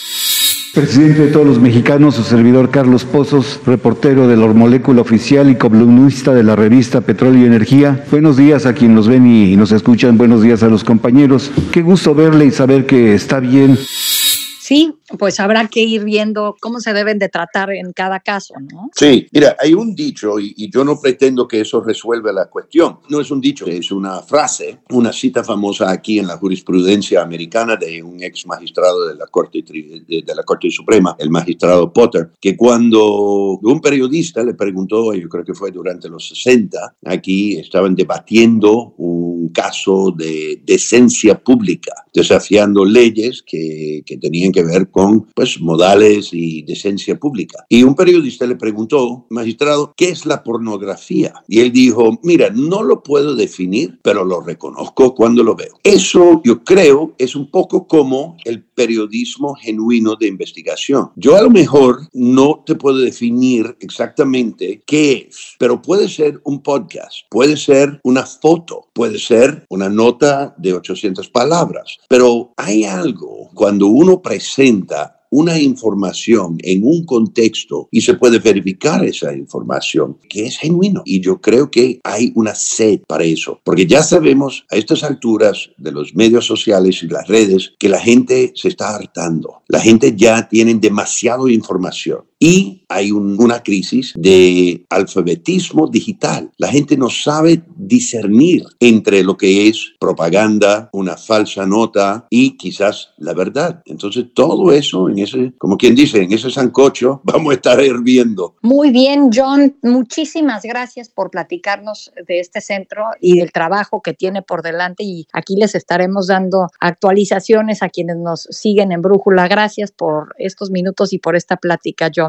Presidente 0.79 1.25
de 1.25 1.27
todos 1.33 1.45
los 1.45 1.59
mexicanos, 1.59 2.15
su 2.15 2.23
servidor 2.23 2.69
Carlos 2.71 3.03
Pozos, 3.03 3.59
reportero 3.65 4.29
de 4.29 4.37
la 4.37 4.47
Molécula 4.47 5.01
Oficial 5.01 5.49
y 5.49 5.55
columnista 5.55 6.33
de 6.33 6.41
la 6.41 6.55
revista 6.55 7.01
Petróleo 7.01 7.41
y 7.41 7.45
Energía. 7.45 8.05
Buenos 8.09 8.37
días 8.37 8.65
a 8.65 8.73
quienes 8.73 8.95
nos 8.95 9.07
ven 9.09 9.27
y 9.27 9.57
nos 9.57 9.73
escuchan, 9.73 10.17
buenos 10.17 10.41
días 10.41 10.63
a 10.63 10.69
los 10.69 10.85
compañeros. 10.85 11.51
Qué 11.73 11.81
gusto 11.81 12.15
verle 12.15 12.45
y 12.45 12.51
saber 12.51 12.85
que 12.85 13.13
está 13.13 13.41
bien. 13.41 13.77
Sí, 13.77 14.93
pues 15.17 15.39
habrá 15.39 15.67
que 15.67 15.81
ir 15.81 16.03
viendo 16.03 16.55
cómo 16.59 16.79
se 16.79 16.93
deben 16.93 17.19
de 17.19 17.29
tratar 17.29 17.71
en 17.71 17.93
cada 17.93 18.19
caso, 18.19 18.53
¿no? 18.71 18.89
Sí, 18.95 19.27
mira, 19.31 19.55
hay 19.59 19.73
un 19.73 19.95
dicho 19.95 20.39
y, 20.39 20.69
yo 20.69 20.83
no 20.83 20.99
pretendo 21.01 21.47
que 21.47 21.61
eso 21.61 21.81
resuelva 21.81 22.31
la 22.31 22.45
cuestión. 22.45 22.99
No 23.09 23.19
es 23.19 23.31
un 23.31 23.41
dicho, 23.41 23.65
es 23.65 23.91
una 23.91 24.21
frase, 24.21 24.79
una 24.89 25.11
cita 25.11 25.43
famosa 25.43 25.89
aquí 25.89 26.19
en 26.19 26.27
la 26.27 26.37
jurisprudencia 26.37 27.21
americana 27.21 27.75
de 27.75 28.03
un 28.03 28.21
ex 28.21 28.45
magistrado 28.45 29.07
de 29.07 29.15
la 29.15 29.25
Corte, 29.27 29.63
de 29.63 30.35
la 30.35 30.43
Corte 30.43 30.69
Suprema, 30.69 31.15
el 31.17 31.29
magistrado 31.29 31.91
Potter, 31.91 32.31
que 32.39 32.55
cuando 32.55 33.59
un 33.61 33.81
periodista 33.81 34.43
le 34.43 34.53
preguntó, 34.53 35.13
yo 35.13 35.27
creo 35.27 35.43
que 35.43 35.55
fue 35.55 35.71
durante 35.71 36.07
los 36.07 36.27
60, 36.27 36.97
aquí 37.05 37.57
estaban 37.57 37.95
debatiendo 37.95 38.93
un 38.97 39.49
caso 39.49 40.13
de 40.15 40.61
decencia 40.63 41.39
pública, 41.39 41.93
desafiando 42.13 42.85
leyes 42.85 43.41
que, 43.41 44.03
que 44.05 44.17
tenían 44.17 44.51
que 44.51 44.63
ver 44.63 44.89
con 44.89 44.98
pues, 45.33 45.59
modales 45.61 46.29
y 46.33 46.63
decencia 46.63 47.17
pública. 47.17 47.65
Y 47.69 47.83
un 47.83 47.95
periodista 47.95 48.45
le 48.45 48.55
preguntó, 48.55 49.25
magistrado, 49.29 49.93
¿qué 49.95 50.09
es 50.09 50.25
la 50.25 50.43
pornografía? 50.43 51.33
Y 51.47 51.59
él 51.59 51.71
dijo, 51.71 52.19
mira, 52.23 52.49
no 52.49 52.83
lo 52.83 53.03
puedo 53.03 53.35
definir, 53.35 53.99
pero 54.01 54.25
lo 54.25 54.41
reconozco 54.41 55.15
cuando 55.15 55.43
lo 55.43 55.55
veo. 55.55 55.79
Eso 55.83 56.41
yo 56.43 56.63
creo 56.63 57.13
es 57.17 57.35
un 57.35 57.49
poco 57.49 57.87
como 57.87 58.37
el 58.45 58.63
periodismo 58.63 59.55
genuino 59.55 60.15
de 60.15 60.27
investigación. 60.27 61.11
Yo 61.15 61.35
a 61.35 61.41
lo 61.41 61.49
mejor 61.49 62.07
no 62.13 62.63
te 62.65 62.75
puedo 62.75 62.97
definir 62.97 63.75
exactamente 63.79 64.81
qué 64.85 65.27
es, 65.29 65.55
pero 65.59 65.81
puede 65.81 66.07
ser 66.07 66.39
un 66.43 66.61
podcast, 66.61 67.17
puede 67.29 67.57
ser 67.57 67.99
una 68.03 68.25
foto, 68.25 68.87
puede 68.93 69.19
ser 69.19 69.65
una 69.69 69.89
nota 69.89 70.55
de 70.57 70.73
800 70.73 71.29
palabras, 71.29 71.97
pero 72.07 72.53
hay 72.57 72.83
algo 72.83 73.48
cuando 73.59 73.87
uno 73.87 74.21
presenta 74.21 75.19
una 75.31 75.59
información 75.59 76.55
en 76.59 76.81
un 76.81 77.05
contexto 77.05 77.89
y 77.91 77.99
se 77.99 78.13
puede 78.13 78.39
verificar 78.39 79.03
esa 79.03 79.35
información 79.35 80.17
que 80.29 80.45
es 80.45 80.57
genuino. 80.57 81.01
Y 81.03 81.19
yo 81.19 81.41
creo 81.41 81.69
que 81.69 81.99
hay 82.05 82.31
una 82.35 82.55
sed 82.55 83.01
para 83.05 83.25
eso, 83.25 83.59
porque 83.65 83.85
ya 83.85 84.01
sabemos 84.01 84.65
a 84.71 84.77
estas 84.77 85.03
alturas 85.03 85.71
de 85.77 85.91
los 85.91 86.15
medios 86.15 86.45
sociales 86.45 87.03
y 87.03 87.07
las 87.07 87.27
redes 87.27 87.73
que 87.77 87.89
la 87.89 87.99
gente 87.99 88.53
se 88.55 88.69
está 88.69 88.95
hartando. 88.95 89.61
La 89.67 89.81
gente 89.81 90.13
ya 90.15 90.47
tiene 90.47 90.73
demasiada 90.75 91.51
información. 91.51 92.28
Y 92.39 92.85
hay 92.87 93.11
un- 93.11 93.35
una 93.41 93.61
crisis 93.61 94.13
de 94.15 94.85
alfabetismo 94.89 95.87
digital. 95.87 96.49
La 96.57 96.69
gente 96.69 96.95
no 96.97 97.09
sabe 97.09 97.61
discernir 97.75 98.63
entre 98.79 99.23
lo 99.23 99.35
que 99.37 99.67
es 99.67 99.93
propaganda, 99.99 100.89
una 100.93 101.17
falsa 101.17 101.65
nota 101.65 102.25
y 102.29 102.55
quizás 102.57 103.09
la 103.17 103.33
verdad. 103.33 103.81
Entonces 103.85 104.25
todo 104.33 104.71
eso 104.71 105.09
en 105.09 105.19
ese, 105.19 105.53
como 105.57 105.77
quien 105.77 105.95
dice, 105.95 106.23
en 106.23 106.31
ese 106.31 106.49
sancocho 106.49 107.21
vamos 107.25 107.51
a 107.51 107.55
estar 107.55 107.83
hirviendo. 107.83 108.55
Muy 108.61 108.91
bien, 108.91 109.29
John, 109.33 109.75
muchísimas 109.83 110.63
gracias 110.63 111.09
por 111.09 111.29
platicarnos 111.31 112.11
de 112.27 112.39
este 112.39 112.61
centro 112.61 113.03
y 113.19 113.37
del 113.39 113.51
trabajo 113.51 114.01
que 114.01 114.13
tiene 114.13 114.41
por 114.41 114.61
delante 114.61 115.03
y 115.03 115.27
aquí 115.33 115.55
les 115.57 115.75
estaremos 115.75 116.27
dando 116.27 116.67
actualizaciones 116.79 117.83
a 117.83 117.89
quienes 117.89 118.17
nos 118.17 118.43
siguen 118.49 118.91
en 118.91 119.01
Brújula. 119.01 119.47
Gracias 119.47 119.91
por 119.91 120.33
estos 120.37 120.71
minutos 120.71 121.11
y 121.13 121.19
por 121.19 121.35
esta 121.35 121.57
plática, 121.57 122.09
John 122.15 122.28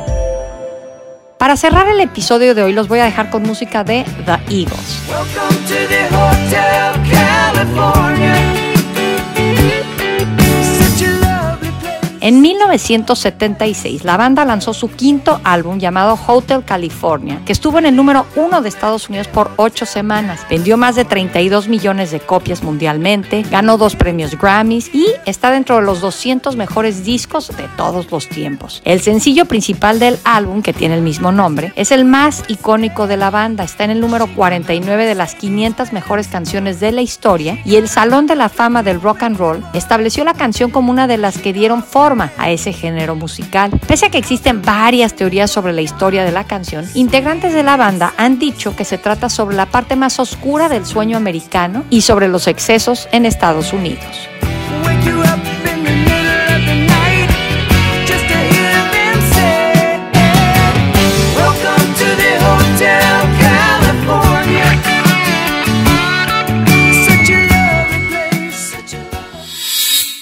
Para 1.41 1.57
cerrar 1.57 1.87
el 1.87 1.99
episodio 1.99 2.53
de 2.53 2.61
hoy 2.61 2.71
los 2.71 2.87
voy 2.87 2.99
a 2.99 3.05
dejar 3.05 3.31
con 3.31 3.41
música 3.41 3.83
de 3.83 4.05
The 4.27 4.33
Eagles. 4.55 5.01
En 12.23 12.39
1976, 12.39 14.03
la 14.03 14.15
banda 14.15 14.45
lanzó 14.45 14.75
su 14.75 14.91
quinto 14.91 15.41
álbum 15.43 15.79
llamado 15.79 16.19
Hotel 16.27 16.63
California, 16.63 17.41
que 17.47 17.51
estuvo 17.51 17.79
en 17.79 17.87
el 17.87 17.95
número 17.95 18.27
uno 18.35 18.61
de 18.61 18.69
Estados 18.69 19.09
Unidos 19.09 19.27
por 19.27 19.49
ocho 19.55 19.87
semanas. 19.87 20.45
Vendió 20.47 20.77
más 20.77 20.93
de 20.93 21.03
32 21.03 21.67
millones 21.67 22.11
de 22.11 22.19
copias 22.19 22.61
mundialmente, 22.61 23.41
ganó 23.49 23.79
dos 23.79 23.95
premios 23.95 24.37
Grammys 24.39 24.93
y 24.93 25.07
está 25.25 25.49
dentro 25.49 25.77
de 25.77 25.81
los 25.81 25.99
200 25.99 26.55
mejores 26.57 27.03
discos 27.03 27.47
de 27.47 27.67
todos 27.75 28.11
los 28.11 28.29
tiempos. 28.29 28.83
El 28.85 29.01
sencillo 29.01 29.45
principal 29.45 29.97
del 29.97 30.19
álbum, 30.23 30.61
que 30.61 30.73
tiene 30.73 30.93
el 30.93 31.01
mismo 31.01 31.31
nombre, 31.31 31.73
es 31.75 31.91
el 31.91 32.05
más 32.05 32.43
icónico 32.49 33.07
de 33.07 33.17
la 33.17 33.31
banda. 33.31 33.63
Está 33.63 33.85
en 33.85 33.89
el 33.89 33.99
número 33.99 34.27
49 34.27 35.07
de 35.07 35.15
las 35.15 35.33
500 35.33 35.91
mejores 35.91 36.27
canciones 36.27 36.79
de 36.79 36.91
la 36.91 37.01
historia 37.01 37.57
y 37.65 37.77
el 37.77 37.89
Salón 37.89 38.27
de 38.27 38.35
la 38.35 38.49
Fama 38.49 38.83
del 38.83 39.01
Rock 39.01 39.23
and 39.23 39.37
Roll 39.37 39.65
estableció 39.73 40.23
la 40.23 40.35
canción 40.35 40.69
como 40.69 40.91
una 40.91 41.07
de 41.07 41.17
las 41.17 41.39
que 41.39 41.51
dieron 41.51 41.83
forma 41.83 42.10
a 42.37 42.49
ese 42.49 42.73
género 42.73 43.15
musical. 43.15 43.71
Pese 43.87 44.07
a 44.07 44.09
que 44.09 44.17
existen 44.17 44.61
varias 44.61 45.15
teorías 45.15 45.49
sobre 45.49 45.71
la 45.71 45.81
historia 45.81 46.25
de 46.25 46.31
la 46.31 46.43
canción, 46.43 46.85
integrantes 46.93 47.53
de 47.53 47.63
la 47.63 47.77
banda 47.77 48.13
han 48.17 48.37
dicho 48.37 48.75
que 48.75 48.83
se 48.83 48.97
trata 48.97 49.29
sobre 49.29 49.55
la 49.55 49.65
parte 49.65 49.95
más 49.95 50.19
oscura 50.19 50.67
del 50.67 50.85
sueño 50.85 51.15
americano 51.15 51.85
y 51.89 52.01
sobre 52.01 52.27
los 52.27 52.47
excesos 52.47 53.07
en 53.11 53.25
Estados 53.25 53.71
Unidos. 53.71 54.29